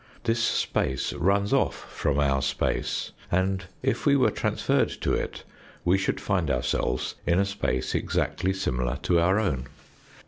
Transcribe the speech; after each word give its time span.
This 0.23 0.43
space 0.43 1.13
runs 1.13 1.53
off 1.53 1.75
from 1.93 2.19
our 2.19 2.41
space, 2.41 3.11
and 3.31 3.65
if 3.83 4.03
we 4.03 4.15
were 4.15 4.31
transferred 4.31 4.89
to 5.01 5.13
it 5.13 5.43
we 5.85 5.99
should 5.99 6.19
find 6.19 6.49
ourselves 6.49 7.13
in 7.27 7.37
a 7.37 7.45
space 7.45 7.93
exactly 7.93 8.51
similar 8.51 8.97
to 9.03 9.19
our 9.19 9.39
own. 9.39 9.67